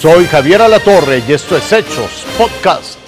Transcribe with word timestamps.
Soy 0.00 0.24
Javier 0.24 0.62
Alatorre 0.62 1.22
y 1.28 1.32
esto 1.34 1.58
es 1.58 1.70
Hechos 1.70 2.24
Podcast. 2.38 2.98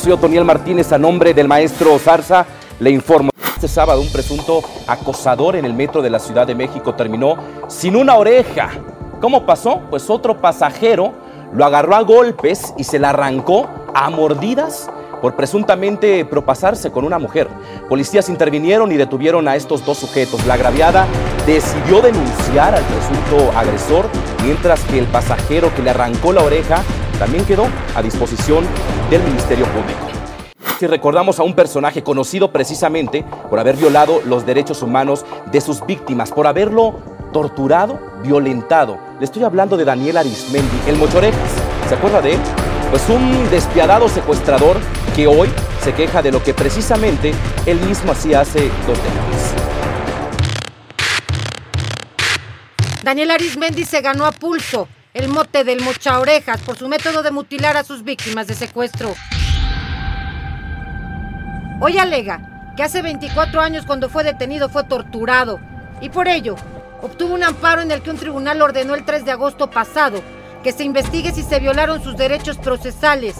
Soy 0.00 0.10
Otoniel 0.10 0.44
Martínez 0.44 0.90
a 0.90 0.98
nombre 0.98 1.32
del 1.32 1.46
maestro 1.46 1.96
Zarza. 2.00 2.44
Le 2.80 2.90
informo. 2.90 3.30
Este 3.54 3.68
sábado 3.68 4.00
un 4.00 4.10
presunto 4.10 4.60
acosador 4.88 5.54
en 5.54 5.64
el 5.64 5.72
metro 5.72 6.02
de 6.02 6.10
la 6.10 6.18
Ciudad 6.18 6.44
de 6.44 6.56
México 6.56 6.96
terminó 6.96 7.36
sin 7.68 7.94
una 7.94 8.16
oreja. 8.16 8.70
¿Cómo 9.20 9.46
pasó? 9.46 9.82
Pues 9.88 10.10
otro 10.10 10.40
pasajero 10.40 11.14
lo 11.52 11.64
agarró 11.64 11.94
a 11.94 12.02
golpes 12.02 12.74
y 12.76 12.84
se 12.84 12.98
la 12.98 13.10
arrancó 13.10 13.68
a 13.94 14.10
mordidas 14.10 14.90
por 15.20 15.36
presuntamente 15.36 16.24
propasarse 16.24 16.90
con 16.90 17.04
una 17.04 17.18
mujer. 17.18 17.48
Policías 17.88 18.28
intervinieron 18.28 18.90
y 18.90 18.96
detuvieron 18.96 19.46
a 19.46 19.54
estos 19.54 19.84
dos 19.84 19.98
sujetos. 19.98 20.44
La 20.46 20.54
agraviada 20.54 21.06
decidió 21.46 22.00
denunciar 22.00 22.74
al 22.74 22.82
presunto 22.82 23.56
agresor, 23.56 24.06
mientras 24.44 24.82
que 24.84 24.98
el 24.98 25.06
pasajero 25.06 25.72
que 25.74 25.82
le 25.82 25.90
arrancó 25.90 26.32
la 26.32 26.42
oreja 26.42 26.82
también 27.18 27.44
quedó 27.44 27.66
a 27.94 28.02
disposición 28.02 28.64
del 29.10 29.22
Ministerio 29.22 29.66
Público. 29.66 30.00
Si 30.80 30.88
recordamos 30.88 31.38
a 31.38 31.44
un 31.44 31.54
personaje 31.54 32.02
conocido 32.02 32.50
precisamente 32.50 33.24
por 33.48 33.60
haber 33.60 33.76
violado 33.76 34.20
los 34.26 34.44
derechos 34.44 34.82
humanos 34.82 35.24
de 35.52 35.60
sus 35.60 35.86
víctimas, 35.86 36.32
por 36.32 36.48
haberlo 36.48 36.96
torturado, 37.32 37.98
violentado. 38.22 38.98
Le 39.18 39.24
estoy 39.24 39.42
hablando 39.42 39.76
de 39.76 39.84
Daniel 39.84 40.18
Arismendi, 40.18 40.76
el 40.86 40.96
Mochorejas. 40.96 41.50
¿Se 41.88 41.94
acuerda 41.94 42.20
de 42.20 42.34
él? 42.34 42.40
Pues 42.90 43.08
un 43.08 43.50
despiadado 43.50 44.08
secuestrador 44.08 44.76
que 45.16 45.26
hoy 45.26 45.48
se 45.82 45.92
queja 45.94 46.22
de 46.22 46.30
lo 46.30 46.42
que 46.42 46.54
precisamente 46.54 47.32
él 47.66 47.80
mismo 47.80 48.12
hacía 48.12 48.40
hace 48.40 48.68
dos 48.86 48.98
décadas. 48.98 49.54
Daniel 53.02 53.32
Arismendi 53.32 53.84
se 53.84 54.00
ganó 54.00 54.26
a 54.26 54.32
pulso 54.32 54.86
el 55.14 55.28
mote 55.28 55.64
del 55.64 55.82
mocha 55.82 56.20
orejas 56.20 56.60
por 56.60 56.76
su 56.76 56.88
método 56.88 57.22
de 57.22 57.30
mutilar 57.30 57.76
a 57.76 57.84
sus 57.84 58.04
víctimas 58.04 58.46
de 58.46 58.54
secuestro. 58.54 59.14
Hoy 61.80 61.98
alega 61.98 62.72
que 62.76 62.82
hace 62.82 63.02
24 63.02 63.60
años 63.60 63.84
cuando 63.86 64.08
fue 64.08 64.22
detenido 64.24 64.68
fue 64.68 64.84
torturado 64.84 65.60
y 66.00 66.08
por 66.08 66.28
ello 66.28 66.54
obtuvo 67.02 67.34
un 67.34 67.42
amparo 67.42 67.82
en 67.82 67.90
el 67.90 68.00
que 68.00 68.10
un 68.10 68.16
tribunal 68.16 68.62
ordenó 68.62 68.94
el 68.94 69.04
3 69.04 69.24
de 69.24 69.32
agosto 69.32 69.68
pasado 69.70 70.22
que 70.62 70.72
se 70.72 70.84
investigue 70.84 71.32
si 71.32 71.42
se 71.42 71.58
violaron 71.58 72.02
sus 72.02 72.16
derechos 72.16 72.56
procesales. 72.56 73.34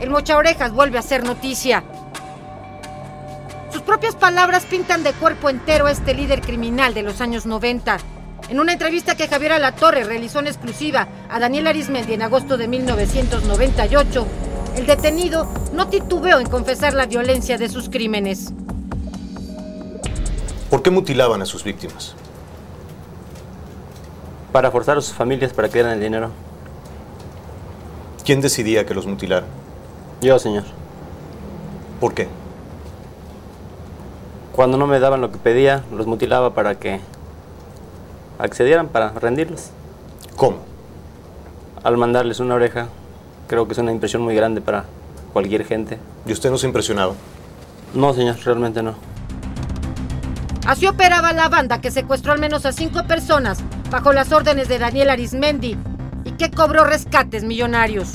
El 0.00 0.10
mocha 0.10 0.36
orejas 0.36 0.72
vuelve 0.72 0.98
a 0.98 1.02
ser 1.02 1.24
noticia. 1.24 1.84
Sus 3.72 3.82
propias 3.82 4.16
palabras 4.16 4.64
pintan 4.64 5.02
de 5.02 5.12
cuerpo 5.12 5.48
entero 5.48 5.86
a 5.86 5.92
este 5.92 6.14
líder 6.14 6.40
criminal 6.40 6.94
de 6.94 7.02
los 7.02 7.20
años 7.20 7.46
90. 7.46 7.98
En 8.48 8.60
una 8.60 8.72
entrevista 8.72 9.14
que 9.14 9.28
Javier 9.28 9.52
Alatorre 9.52 10.04
realizó 10.04 10.40
en 10.40 10.46
exclusiva 10.46 11.06
a 11.28 11.38
Daniel 11.38 11.66
Arismendi 11.66 12.14
en 12.14 12.22
agosto 12.22 12.56
de 12.56 12.66
1998, 12.66 14.26
el 14.76 14.86
detenido 14.86 15.46
no 15.72 15.88
titubeó 15.88 16.38
en 16.38 16.48
confesar 16.48 16.94
la 16.94 17.06
violencia 17.06 17.58
de 17.58 17.68
sus 17.68 17.88
crímenes. 17.88 18.52
¿Por 20.70 20.82
qué 20.82 20.90
mutilaban 20.90 21.40
a 21.40 21.46
sus 21.46 21.64
víctimas? 21.64 22.14
Para 24.52 24.70
forzar 24.70 24.98
a 24.98 25.00
sus 25.00 25.14
familias 25.14 25.54
para 25.54 25.68
que 25.68 25.74
dieran 25.74 25.92
el 25.92 26.00
dinero. 26.00 26.30
¿Quién 28.24 28.42
decidía 28.42 28.84
que 28.84 28.92
los 28.92 29.06
mutilaran? 29.06 29.48
Yo, 30.20 30.38
señor. 30.38 30.64
¿Por 32.00 32.12
qué? 32.12 32.28
Cuando 34.54 34.76
no 34.76 34.86
me 34.86 35.00
daban 35.00 35.22
lo 35.22 35.32
que 35.32 35.38
pedía, 35.38 35.84
los 35.90 36.06
mutilaba 36.06 36.52
para 36.52 36.74
que 36.74 37.00
accedieran, 38.38 38.88
para 38.88 39.10
rendirlos. 39.12 39.70
¿Cómo? 40.36 40.58
Al 41.82 41.96
mandarles 41.96 42.40
una 42.40 42.56
oreja, 42.56 42.88
creo 43.46 43.66
que 43.66 43.72
es 43.72 43.78
una 43.78 43.92
impresión 43.92 44.20
muy 44.20 44.34
grande 44.34 44.60
para 44.60 44.84
cualquier 45.32 45.64
gente. 45.64 45.98
¿Y 46.26 46.32
usted 46.32 46.50
no 46.50 46.58
se 46.58 46.66
impresionaba? 46.66 47.14
No, 47.94 48.12
señor, 48.12 48.36
realmente 48.44 48.82
no. 48.82 48.94
Así 50.68 50.86
operaba 50.86 51.32
la 51.32 51.48
banda 51.48 51.80
que 51.80 51.90
secuestró 51.90 52.34
al 52.34 52.40
menos 52.40 52.66
a 52.66 52.72
cinco 52.72 53.02
personas 53.06 53.60
bajo 53.90 54.12
las 54.12 54.32
órdenes 54.32 54.68
de 54.68 54.78
Daniel 54.78 55.08
Arismendi 55.08 55.78
y 56.26 56.32
que 56.32 56.50
cobró 56.50 56.84
rescates 56.84 57.42
millonarios. 57.42 58.10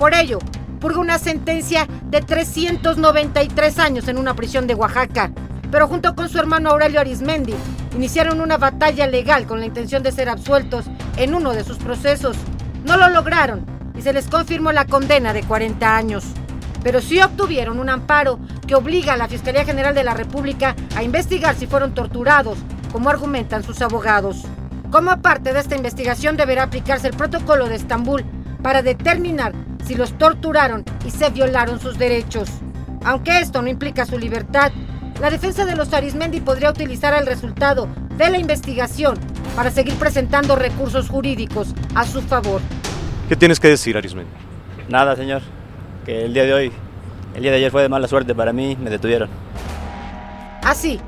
Por 0.00 0.12
ello, 0.12 0.40
purga 0.80 0.98
una 0.98 1.20
sentencia 1.20 1.86
de 2.10 2.20
393 2.20 3.78
años 3.78 4.08
en 4.08 4.18
una 4.18 4.34
prisión 4.34 4.66
de 4.66 4.74
Oaxaca, 4.74 5.30
pero 5.70 5.86
junto 5.86 6.16
con 6.16 6.28
su 6.28 6.40
hermano 6.40 6.70
Aurelio 6.70 6.98
Arismendi 6.98 7.54
iniciaron 7.94 8.40
una 8.40 8.56
batalla 8.56 9.06
legal 9.06 9.46
con 9.46 9.60
la 9.60 9.66
intención 9.66 10.02
de 10.02 10.10
ser 10.10 10.28
absueltos 10.28 10.86
en 11.18 11.36
uno 11.36 11.52
de 11.52 11.62
sus 11.62 11.78
procesos. 11.78 12.36
No 12.84 12.96
lo 12.96 13.10
lograron 13.10 13.64
y 13.96 14.02
se 14.02 14.12
les 14.12 14.26
confirmó 14.26 14.72
la 14.72 14.86
condena 14.86 15.32
de 15.32 15.44
40 15.44 15.96
años. 15.96 16.24
Pero 16.82 17.00
sí 17.00 17.20
obtuvieron 17.20 17.78
un 17.78 17.88
amparo 17.88 18.38
que 18.66 18.74
obliga 18.74 19.14
a 19.14 19.16
la 19.16 19.28
Fiscalía 19.28 19.64
General 19.64 19.94
de 19.94 20.04
la 20.04 20.14
República 20.14 20.74
a 20.96 21.02
investigar 21.02 21.54
si 21.54 21.66
fueron 21.66 21.94
torturados, 21.94 22.58
como 22.92 23.10
argumentan 23.10 23.62
sus 23.62 23.80
abogados. 23.82 24.44
Como 24.90 25.22
parte 25.22 25.52
de 25.52 25.60
esta 25.60 25.76
investigación 25.76 26.36
deberá 26.36 26.64
aplicarse 26.64 27.08
el 27.08 27.16
protocolo 27.16 27.68
de 27.68 27.76
Estambul 27.76 28.24
para 28.62 28.82
determinar 28.82 29.52
si 29.84 29.94
los 29.94 30.16
torturaron 30.18 30.84
y 31.06 31.10
se 31.10 31.30
violaron 31.30 31.80
sus 31.80 31.98
derechos. 31.98 32.48
Aunque 33.04 33.40
esto 33.40 33.62
no 33.62 33.68
implica 33.68 34.06
su 34.06 34.18
libertad, 34.18 34.70
la 35.20 35.30
defensa 35.30 35.64
de 35.64 35.76
los 35.76 35.92
Arismendi 35.92 36.40
podría 36.40 36.70
utilizar 36.70 37.14
el 37.14 37.26
resultado 37.26 37.88
de 38.16 38.30
la 38.30 38.38
investigación 38.38 39.18
para 39.56 39.70
seguir 39.70 39.94
presentando 39.94 40.56
recursos 40.56 41.08
jurídicos 41.08 41.74
a 41.94 42.04
su 42.04 42.22
favor. 42.22 42.60
¿Qué 43.28 43.36
tienes 43.36 43.60
que 43.60 43.68
decir, 43.68 43.96
Arismendi? 43.96 44.30
Nada, 44.88 45.16
señor. 45.16 45.42
Que 46.04 46.24
el 46.24 46.34
día 46.34 46.44
de 46.44 46.52
hoy, 46.52 46.72
el 47.34 47.42
día 47.42 47.52
de 47.52 47.58
ayer 47.58 47.70
fue 47.70 47.82
de 47.82 47.88
mala 47.88 48.08
suerte 48.08 48.34
para 48.34 48.52
mí, 48.52 48.76
me 48.80 48.90
detuvieron. 48.90 49.28
Así, 50.64 51.00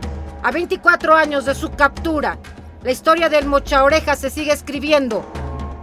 a 0.42 0.50
24 0.50 1.14
años 1.14 1.44
de 1.44 1.54
su 1.54 1.70
captura, 1.70 2.38
la 2.82 2.90
historia 2.90 3.28
del 3.28 3.46
mocha 3.46 3.82
oreja 3.82 4.14
se 4.14 4.30
sigue 4.30 4.52
escribiendo, 4.52 5.24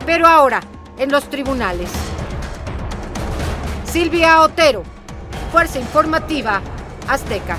pero 0.06 0.28
ahora 0.28 0.62
en 0.98 1.12
los 1.12 1.30
tribunales. 1.30 1.90
Silvia 3.86 4.42
Otero, 4.42 4.84
Fuerza 5.52 5.80
Informativa 5.80 6.62
Azteca. 7.08 7.58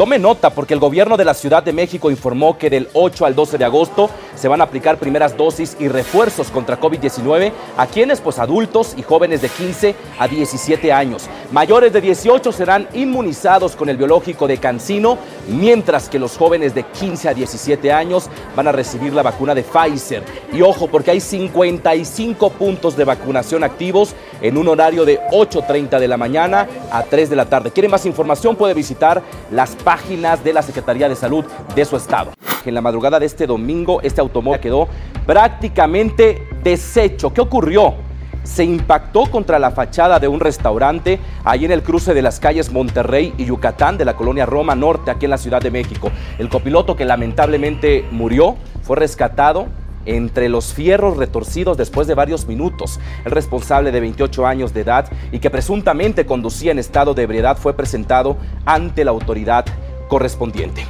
Tome 0.00 0.18
nota 0.18 0.48
porque 0.48 0.72
el 0.72 0.80
gobierno 0.80 1.18
de 1.18 1.26
la 1.26 1.34
Ciudad 1.34 1.62
de 1.62 1.74
México 1.74 2.10
informó 2.10 2.56
que 2.56 2.70
del 2.70 2.88
8 2.94 3.26
al 3.26 3.34
12 3.34 3.58
de 3.58 3.66
agosto 3.66 4.08
se 4.34 4.48
van 4.48 4.62
a 4.62 4.64
aplicar 4.64 4.96
primeras 4.96 5.36
dosis 5.36 5.76
y 5.78 5.88
refuerzos 5.88 6.50
contra 6.50 6.80
COVID-19 6.80 7.52
a 7.76 7.86
quienes, 7.86 8.22
pues 8.22 8.38
adultos 8.38 8.94
y 8.96 9.02
jóvenes 9.02 9.42
de 9.42 9.50
15 9.50 9.94
a 10.18 10.26
17 10.26 10.90
años. 10.90 11.28
Mayores 11.52 11.92
de 11.92 12.00
18 12.00 12.50
serán 12.50 12.88
inmunizados 12.94 13.76
con 13.76 13.90
el 13.90 13.98
biológico 13.98 14.46
de 14.46 14.56
Cancino, 14.56 15.18
mientras 15.48 16.08
que 16.08 16.18
los 16.18 16.36
jóvenes 16.36 16.74
de 16.74 16.84
15 16.84 17.28
a 17.28 17.34
17 17.34 17.92
años 17.92 18.28
van 18.56 18.68
a 18.68 18.72
recibir 18.72 19.12
la 19.12 19.22
vacuna 19.22 19.54
de 19.54 19.62
Pfizer. 19.62 20.22
Y 20.52 20.62
ojo, 20.62 20.88
porque 20.88 21.10
hay 21.10 21.20
55 21.20 22.50
puntos 22.50 22.96
de 22.96 23.04
vacunación 23.04 23.64
activos 23.64 24.14
en 24.40 24.56
un 24.56 24.68
horario 24.68 25.04
de 25.04 25.20
8.30 25.32 25.98
de 25.98 26.08
la 26.08 26.16
mañana 26.16 26.68
a 26.90 27.02
3 27.02 27.30
de 27.30 27.36
la 27.36 27.46
tarde. 27.46 27.70
¿Quiere 27.70 27.88
más 27.88 28.06
información? 28.06 28.56
Puede 28.56 28.74
visitar 28.74 29.22
las 29.50 29.76
páginas 29.76 30.42
de 30.42 30.52
la 30.52 30.62
Secretaría 30.62 31.08
de 31.08 31.16
Salud 31.16 31.44
de 31.74 31.84
su 31.84 31.96
estado. 31.96 32.32
En 32.64 32.74
la 32.74 32.80
madrugada 32.80 33.18
de 33.18 33.26
este 33.26 33.46
domingo, 33.46 34.00
este 34.02 34.20
automóvil 34.20 34.60
quedó 34.60 34.88
prácticamente 35.26 36.46
deshecho. 36.62 37.32
¿Qué 37.32 37.40
ocurrió? 37.40 38.09
Se 38.42 38.64
impactó 38.64 39.30
contra 39.30 39.58
la 39.58 39.70
fachada 39.70 40.18
de 40.18 40.28
un 40.28 40.40
restaurante 40.40 41.20
ahí 41.44 41.64
en 41.64 41.72
el 41.72 41.82
cruce 41.82 42.14
de 42.14 42.22
las 42.22 42.40
calles 42.40 42.72
Monterrey 42.72 43.34
y 43.36 43.44
Yucatán 43.44 43.98
de 43.98 44.04
la 44.04 44.16
colonia 44.16 44.46
Roma 44.46 44.74
Norte, 44.74 45.10
aquí 45.10 45.26
en 45.26 45.30
la 45.30 45.38
Ciudad 45.38 45.60
de 45.60 45.70
México. 45.70 46.10
El 46.38 46.48
copiloto 46.48 46.96
que 46.96 47.04
lamentablemente 47.04 48.06
murió 48.10 48.56
fue 48.82 48.96
rescatado 48.96 49.68
entre 50.06 50.48
los 50.48 50.72
fierros 50.72 51.16
retorcidos 51.16 51.76
después 51.76 52.06
de 52.06 52.14
varios 52.14 52.46
minutos. 52.46 52.98
El 53.24 53.32
responsable 53.32 53.92
de 53.92 54.00
28 54.00 54.46
años 54.46 54.72
de 54.72 54.80
edad 54.80 55.10
y 55.32 55.38
que 55.38 55.50
presuntamente 55.50 56.26
conducía 56.26 56.72
en 56.72 56.78
estado 56.78 57.14
de 57.14 57.22
ebriedad 57.22 57.56
fue 57.58 57.74
presentado 57.74 58.36
ante 58.64 59.04
la 59.04 59.10
autoridad 59.10 59.64
correspondiente. 60.08 60.84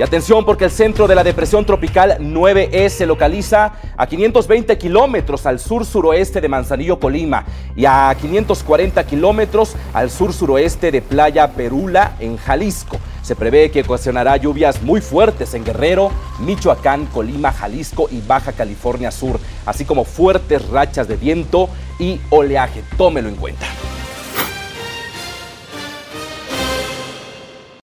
Y 0.00 0.02
atención 0.02 0.46
porque 0.46 0.64
el 0.64 0.70
centro 0.70 1.06
de 1.06 1.14
la 1.14 1.22
depresión 1.22 1.66
tropical 1.66 2.16
9E 2.20 2.88
se 2.88 3.04
localiza 3.04 3.74
a 3.98 4.06
520 4.06 4.78
kilómetros 4.78 5.44
al 5.44 5.60
sur-suroeste 5.60 6.40
de 6.40 6.48
Manzanillo, 6.48 6.98
Colima, 6.98 7.44
y 7.76 7.84
a 7.84 8.16
540 8.18 9.04
kilómetros 9.04 9.76
al 9.92 10.10
sur-suroeste 10.10 10.90
de 10.90 11.02
Playa 11.02 11.52
Perula, 11.52 12.16
en 12.18 12.38
Jalisco. 12.38 12.96
Se 13.20 13.36
prevé 13.36 13.70
que 13.70 13.82
ocasionará 13.82 14.38
lluvias 14.38 14.80
muy 14.80 15.02
fuertes 15.02 15.52
en 15.52 15.66
Guerrero, 15.66 16.10
Michoacán, 16.38 17.04
Colima, 17.04 17.52
Jalisco 17.52 18.08
y 18.10 18.22
Baja 18.22 18.52
California 18.52 19.10
Sur, 19.10 19.38
así 19.66 19.84
como 19.84 20.06
fuertes 20.06 20.66
rachas 20.70 21.08
de 21.08 21.16
viento 21.16 21.68
y 21.98 22.18
oleaje. 22.30 22.82
Tómelo 22.96 23.28
en 23.28 23.36
cuenta. 23.36 23.66